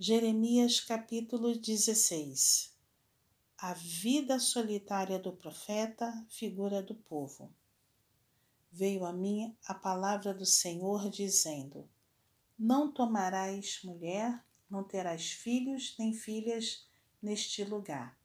Jeremias 0.00 0.78
capítulo 0.78 1.58
16 1.58 2.72
A 3.58 3.74
vida 3.74 4.38
solitária 4.38 5.18
do 5.18 5.32
profeta, 5.32 6.24
figura 6.28 6.80
do 6.80 6.94
povo. 6.94 7.52
Veio 8.70 9.04
a 9.04 9.12
mim 9.12 9.56
a 9.66 9.74
palavra 9.74 10.32
do 10.32 10.46
Senhor, 10.46 11.10
dizendo: 11.10 11.90
Não 12.56 12.92
tomarás 12.92 13.80
mulher, 13.82 14.40
não 14.70 14.84
terás 14.84 15.32
filhos 15.32 15.96
nem 15.98 16.14
filhas 16.14 16.86
neste 17.20 17.64
lugar. 17.64 18.16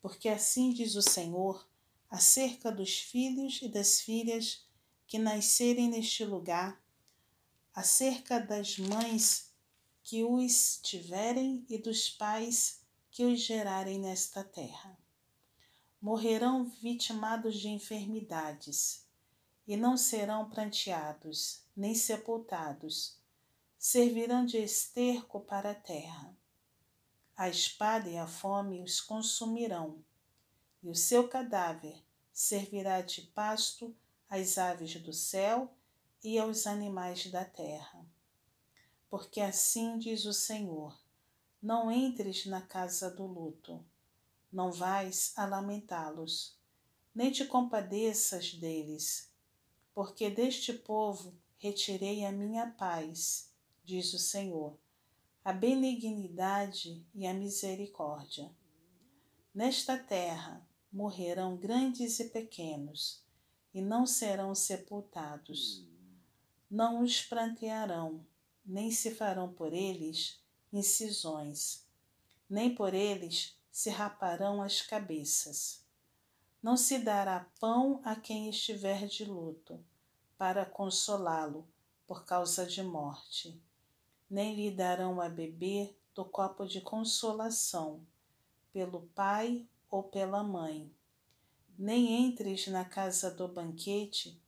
Porque 0.00 0.28
assim 0.28 0.72
diz 0.72 0.94
o 0.94 1.02
Senhor 1.02 1.68
acerca 2.08 2.70
dos 2.70 3.00
filhos 3.00 3.60
e 3.62 3.68
das 3.68 4.00
filhas 4.00 4.64
que 5.08 5.18
nascerem 5.18 5.88
neste 5.88 6.24
lugar, 6.24 6.80
acerca 7.74 8.38
das 8.38 8.78
mães 8.78 9.47
que 10.08 10.24
os 10.24 10.80
tiverem 10.82 11.66
e 11.68 11.76
dos 11.76 12.08
pais 12.08 12.80
que 13.10 13.26
os 13.26 13.40
gerarem 13.40 13.98
nesta 13.98 14.42
terra. 14.42 14.98
Morrerão 16.00 16.64
vitimados 16.64 17.56
de 17.56 17.68
enfermidades, 17.68 19.04
e 19.66 19.76
não 19.76 19.98
serão 19.98 20.48
pranteados, 20.48 21.60
nem 21.76 21.94
sepultados. 21.94 23.18
Servirão 23.78 24.46
de 24.46 24.56
esterco 24.56 25.40
para 25.40 25.72
a 25.72 25.74
terra. 25.74 26.34
A 27.36 27.50
espada 27.50 28.08
e 28.08 28.16
a 28.16 28.26
fome 28.26 28.82
os 28.82 29.02
consumirão, 29.02 30.02
e 30.82 30.88
o 30.88 30.94
seu 30.94 31.28
cadáver 31.28 32.02
servirá 32.32 33.02
de 33.02 33.20
pasto 33.20 33.94
às 34.26 34.56
aves 34.56 34.94
do 35.02 35.12
céu 35.12 35.70
e 36.24 36.38
aos 36.38 36.66
animais 36.66 37.30
da 37.30 37.44
terra 37.44 38.08
porque 39.10 39.40
assim 39.40 39.98
diz 39.98 40.24
o 40.24 40.32
Senhor: 40.32 40.98
Não 41.62 41.90
entres 41.90 42.46
na 42.46 42.60
casa 42.60 43.10
do 43.10 43.26
luto, 43.26 43.84
não 44.52 44.70
vais 44.70 45.32
a 45.36 45.46
lamentá-los, 45.46 46.56
nem 47.14 47.30
te 47.30 47.44
compadeças 47.44 48.54
deles, 48.54 49.32
porque 49.94 50.30
deste 50.30 50.72
povo 50.72 51.34
retirei 51.58 52.24
a 52.24 52.32
minha 52.32 52.70
paz, 52.70 53.52
diz 53.84 54.12
o 54.12 54.18
Senhor, 54.18 54.78
a 55.44 55.52
benignidade 55.52 57.04
e 57.14 57.26
a 57.26 57.34
misericórdia. 57.34 58.54
Nesta 59.54 59.98
terra 59.98 60.66
morrerão 60.92 61.56
grandes 61.56 62.20
e 62.20 62.28
pequenos, 62.28 63.24
e 63.74 63.80
não 63.80 64.06
serão 64.06 64.54
sepultados. 64.54 65.86
Não 66.70 67.02
os 67.02 67.22
prantearão 67.22 68.24
nem 68.68 68.90
se 68.90 69.14
farão 69.14 69.50
por 69.50 69.72
eles 69.72 70.38
incisões, 70.70 71.86
nem 72.50 72.74
por 72.74 72.92
eles 72.92 73.56
se 73.72 73.88
raparão 73.88 74.60
as 74.60 74.82
cabeças. 74.82 75.82
Não 76.62 76.76
se 76.76 76.98
dará 76.98 77.48
pão 77.58 78.02
a 78.04 78.14
quem 78.14 78.50
estiver 78.50 79.06
de 79.06 79.24
luto, 79.24 79.82
para 80.36 80.66
consolá-lo 80.66 81.66
por 82.06 82.26
causa 82.26 82.66
de 82.66 82.82
morte, 82.82 83.58
nem 84.28 84.54
lhe 84.54 84.70
darão 84.70 85.18
a 85.18 85.30
beber 85.30 85.98
do 86.14 86.24
copo 86.24 86.66
de 86.66 86.82
consolação, 86.82 88.06
pelo 88.70 89.08
pai 89.14 89.66
ou 89.90 90.02
pela 90.02 90.42
mãe. 90.42 90.92
Nem 91.78 92.26
entres 92.26 92.66
na 92.66 92.84
casa 92.84 93.30
do 93.30 93.48
banquete 93.48 94.38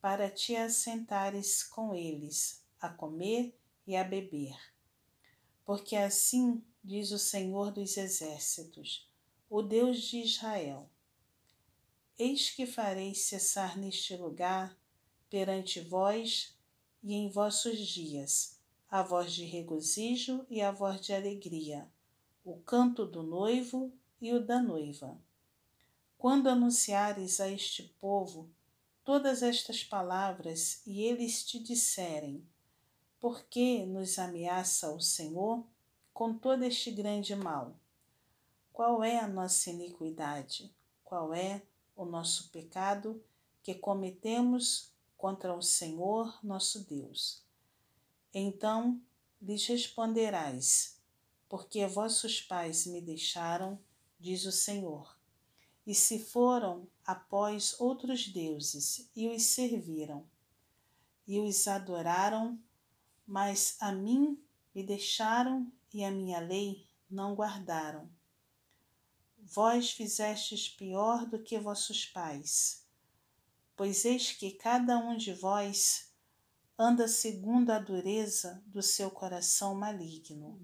para 0.00 0.28
te 0.28 0.54
assentares 0.56 1.62
com 1.62 1.94
eles, 1.94 2.62
a 2.80 2.88
comer 2.88 3.56
e 3.92 3.96
a 3.96 4.02
beber. 4.02 4.56
Porque 5.64 5.96
assim 5.96 6.64
diz 6.82 7.12
o 7.12 7.18
Senhor 7.18 7.70
dos 7.70 7.96
Exércitos, 7.98 9.06
o 9.50 9.60
Deus 9.60 10.00
de 10.02 10.18
Israel: 10.18 10.88
Eis 12.18 12.50
que 12.50 12.66
farei 12.66 13.14
cessar 13.14 13.76
neste 13.76 14.16
lugar, 14.16 14.76
perante 15.28 15.80
vós 15.80 16.56
e 17.02 17.12
em 17.12 17.28
vossos 17.28 17.78
dias, 17.86 18.58
a 18.88 19.02
voz 19.02 19.32
de 19.32 19.44
regozijo 19.44 20.46
e 20.48 20.62
a 20.62 20.70
voz 20.70 21.00
de 21.00 21.12
alegria, 21.12 21.86
o 22.42 22.56
canto 22.60 23.04
do 23.06 23.22
noivo 23.22 23.92
e 24.20 24.32
o 24.32 24.44
da 24.44 24.60
noiva. 24.62 25.20
Quando 26.16 26.48
anunciares 26.48 27.40
a 27.40 27.48
este 27.50 27.82
povo 28.00 28.50
todas 29.04 29.42
estas 29.42 29.84
palavras 29.84 30.80
e 30.86 31.02
eles 31.02 31.44
te 31.44 31.58
disserem: 31.58 32.46
por 33.22 33.44
que 33.44 33.86
nos 33.86 34.18
ameaça 34.18 34.92
o 34.92 35.00
Senhor 35.00 35.64
com 36.12 36.36
todo 36.36 36.64
este 36.64 36.90
grande 36.90 37.36
mal? 37.36 37.76
Qual 38.72 39.04
é 39.04 39.20
a 39.20 39.28
nossa 39.28 39.70
iniquidade? 39.70 40.74
Qual 41.04 41.32
é 41.32 41.62
o 41.94 42.04
nosso 42.04 42.50
pecado 42.50 43.22
que 43.62 43.76
cometemos 43.76 44.90
contra 45.16 45.54
o 45.54 45.62
Senhor 45.62 46.36
nosso 46.42 46.80
Deus? 46.80 47.44
Então 48.34 49.00
lhes 49.40 49.64
responderás: 49.68 50.98
Porque 51.48 51.86
vossos 51.86 52.40
pais 52.40 52.86
me 52.86 53.00
deixaram, 53.00 53.78
diz 54.18 54.44
o 54.46 54.50
Senhor, 54.50 55.16
e 55.86 55.94
se 55.94 56.18
foram 56.18 56.88
após 57.06 57.78
outros 57.78 58.26
deuses 58.26 59.08
e 59.14 59.28
os 59.28 59.44
serviram, 59.44 60.26
e 61.24 61.38
os 61.38 61.68
adoraram 61.68 62.58
mas 63.26 63.76
a 63.80 63.92
mim 63.92 64.42
me 64.74 64.82
deixaram 64.82 65.70
e 65.92 66.04
a 66.04 66.10
minha 66.10 66.40
lei 66.40 66.86
não 67.10 67.34
guardaram. 67.34 68.08
Vós 69.38 69.90
fizestes 69.90 70.68
pior 70.68 71.26
do 71.26 71.42
que 71.42 71.58
vossos 71.58 72.06
pais, 72.06 72.86
pois 73.76 74.04
eis 74.04 74.32
que 74.32 74.52
cada 74.52 74.98
um 74.98 75.16
de 75.16 75.34
vós 75.34 76.12
anda 76.78 77.06
segundo 77.06 77.70
a 77.70 77.78
dureza 77.78 78.62
do 78.66 78.82
seu 78.82 79.10
coração 79.10 79.74
maligno, 79.74 80.58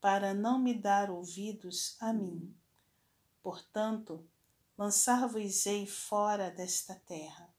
para 0.00 0.32
não 0.32 0.58
me 0.58 0.74
dar 0.74 1.10
ouvidos 1.10 1.96
a 2.00 2.12
mim. 2.12 2.54
Portanto, 3.42 4.24
lançar-vos-ei 4.78 5.86
fora 5.86 6.50
desta 6.50 6.94
terra, 6.94 7.52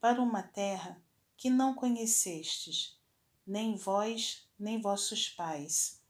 para 0.00 0.20
uma 0.20 0.42
terra 0.42 1.02
que 1.36 1.48
não 1.48 1.74
conhecestes, 1.74 3.00
nem 3.46 3.74
vós, 3.74 4.46
nem 4.56 4.80
vossos 4.80 5.28
pais, 5.28 6.00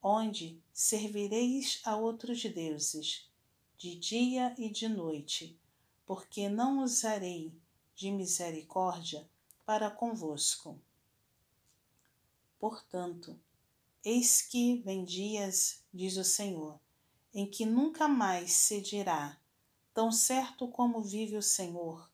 onde 0.00 0.62
servireis 0.72 1.80
a 1.84 1.96
outros 1.96 2.40
deuses, 2.44 3.28
de 3.76 3.96
dia 3.96 4.54
e 4.56 4.70
de 4.70 4.88
noite, 4.88 5.58
porque 6.06 6.48
não 6.48 6.84
usarei 6.84 7.52
de 7.96 8.12
misericórdia 8.12 9.28
para 9.66 9.90
convosco. 9.90 10.80
Portanto, 12.60 13.36
eis 14.04 14.40
que 14.40 14.76
vem 14.82 15.04
dias, 15.04 15.82
diz 15.92 16.16
o 16.16 16.22
Senhor, 16.24 16.78
em 17.34 17.44
que 17.44 17.66
nunca 17.66 18.06
mais 18.06 18.52
se 18.52 18.80
dirá, 18.80 19.36
tão 19.92 20.12
certo 20.12 20.68
como 20.68 21.02
vive 21.02 21.36
o 21.36 21.42
Senhor, 21.42 22.08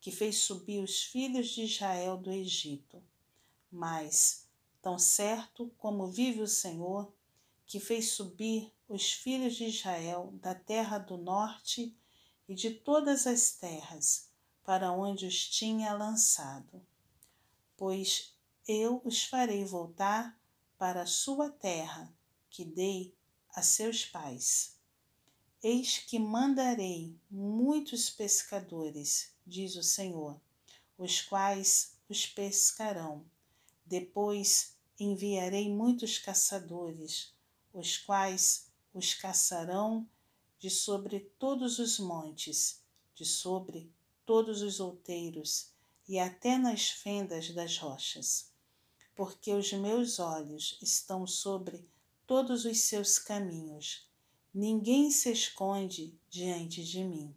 que 0.00 0.10
fez 0.10 0.38
subir 0.38 0.82
os 0.82 1.02
filhos 1.02 1.50
de 1.50 1.64
Israel 1.64 2.16
do 2.16 2.32
Egito 2.32 3.02
mas, 3.70 4.48
tão 4.82 4.98
certo 4.98 5.70
como 5.78 6.06
vive 6.06 6.42
o 6.42 6.48
Senhor, 6.48 7.12
que 7.66 7.78
fez 7.78 8.10
subir 8.10 8.72
os 8.88 9.12
filhos 9.12 9.54
de 9.54 9.66
Israel 9.66 10.30
da 10.40 10.54
terra 10.54 10.98
do 10.98 11.16
norte 11.16 11.96
e 12.48 12.54
de 12.54 12.70
todas 12.70 13.26
as 13.26 13.52
terras, 13.52 14.28
para 14.64 14.90
onde 14.90 15.26
os 15.26 15.48
tinha 15.48 15.92
lançado. 15.92 16.84
Pois 17.76 18.34
eu 18.66 19.00
os 19.04 19.24
farei 19.24 19.64
voltar 19.64 20.38
para 20.76 21.02
a 21.02 21.06
sua 21.06 21.50
terra, 21.50 22.12
que 22.48 22.64
dei 22.64 23.14
a 23.54 23.62
seus 23.62 24.04
pais. 24.04 24.76
Eis 25.62 25.98
que 25.98 26.18
mandarei 26.18 27.14
muitos 27.30 28.10
pescadores, 28.10 29.32
diz 29.46 29.76
o 29.76 29.82
Senhor, 29.82 30.40
os 30.96 31.20
quais 31.20 31.96
os 32.08 32.26
pescarão 32.26 33.24
depois 33.90 34.76
enviarei 35.00 35.68
muitos 35.68 36.16
caçadores, 36.16 37.34
os 37.74 37.98
quais 37.98 38.70
os 38.94 39.14
caçarão 39.14 40.08
de 40.60 40.70
sobre 40.70 41.18
todos 41.40 41.80
os 41.80 41.98
montes, 41.98 42.84
de 43.16 43.24
sobre 43.24 43.90
todos 44.24 44.62
os 44.62 44.78
outeiros 44.78 45.72
e 46.08 46.20
até 46.20 46.56
nas 46.56 46.88
fendas 46.88 47.50
das 47.50 47.78
rochas. 47.78 48.52
Porque 49.16 49.52
os 49.52 49.72
meus 49.72 50.20
olhos 50.20 50.78
estão 50.80 51.26
sobre 51.26 51.84
todos 52.28 52.64
os 52.64 52.82
seus 52.82 53.18
caminhos. 53.18 54.08
Ninguém 54.54 55.10
se 55.10 55.32
esconde 55.32 56.16
diante 56.28 56.84
de 56.84 57.02
mim, 57.02 57.34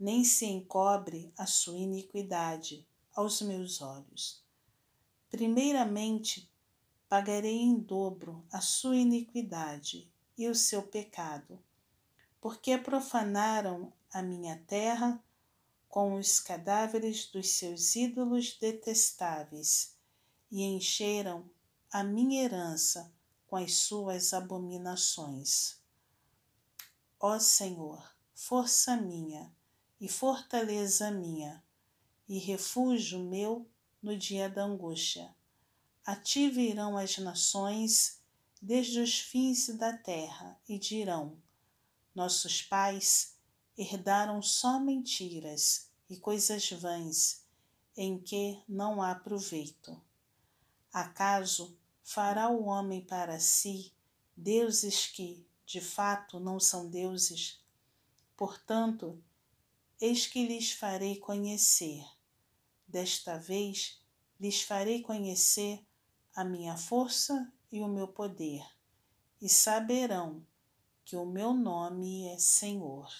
nem 0.00 0.24
se 0.24 0.46
encobre 0.46 1.30
a 1.36 1.44
sua 1.44 1.76
iniquidade 1.76 2.86
aos 3.14 3.42
meus 3.42 3.82
olhos. 3.82 4.42
Primeiramente, 5.32 6.46
pagarei 7.08 7.56
em 7.56 7.78
dobro 7.78 8.44
a 8.52 8.60
sua 8.60 8.98
iniquidade 8.98 10.12
e 10.36 10.46
o 10.46 10.54
seu 10.54 10.82
pecado, 10.82 11.58
porque 12.38 12.76
profanaram 12.76 13.90
a 14.12 14.20
minha 14.20 14.62
terra 14.66 15.24
com 15.88 16.16
os 16.16 16.38
cadáveres 16.38 17.30
dos 17.30 17.48
seus 17.48 17.96
ídolos 17.96 18.58
detestáveis 18.60 19.96
e 20.50 20.64
encheram 20.64 21.50
a 21.90 22.04
minha 22.04 22.44
herança 22.44 23.10
com 23.46 23.56
as 23.56 23.72
suas 23.76 24.34
abominações. 24.34 25.80
Ó 27.18 27.38
Senhor, 27.38 28.06
força 28.34 28.98
minha 28.98 29.50
e 29.98 30.10
fortaleza 30.10 31.10
minha, 31.10 31.64
e 32.28 32.38
refúgio 32.38 33.18
meu 33.18 33.71
no 34.02 34.16
dia 34.16 34.50
da 34.50 34.64
angústia. 34.64 35.34
A 36.04 36.16
ti 36.16 36.50
virão 36.50 36.96
as 36.96 37.16
nações 37.18 38.20
desde 38.60 38.98
os 38.98 39.20
fins 39.20 39.68
da 39.76 39.96
terra 39.96 40.58
e 40.68 40.78
dirão: 40.78 41.40
Nossos 42.14 42.60
pais 42.60 43.36
herdaram 43.78 44.42
só 44.42 44.80
mentiras 44.80 45.90
e 46.10 46.16
coisas 46.16 46.70
vãs 46.72 47.44
em 47.96 48.18
que 48.18 48.60
não 48.68 49.00
há 49.00 49.14
proveito. 49.14 50.00
Acaso 50.92 51.76
fará 52.02 52.48
o 52.48 52.64
homem 52.64 53.00
para 53.00 53.38
si 53.38 53.92
deuses 54.36 55.06
que, 55.06 55.46
de 55.64 55.80
fato, 55.80 56.40
não 56.40 56.58
são 56.58 56.90
deuses? 56.90 57.62
Portanto, 58.36 59.22
eis 60.00 60.26
que 60.26 60.46
lhes 60.46 60.72
farei 60.72 61.16
conhecer. 61.16 62.04
Desta 62.92 63.38
vez 63.38 63.98
lhes 64.38 64.60
farei 64.60 65.00
conhecer 65.00 65.82
a 66.36 66.44
minha 66.44 66.76
força 66.76 67.50
e 67.70 67.80
o 67.80 67.88
meu 67.88 68.06
poder, 68.06 68.62
e 69.40 69.48
saberão 69.48 70.46
que 71.02 71.16
o 71.16 71.24
meu 71.24 71.54
nome 71.54 72.28
é 72.28 72.36
Senhor. 72.38 73.10